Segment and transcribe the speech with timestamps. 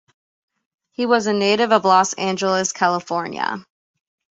[0.89, 3.63] He was a native of Los Angeles, California.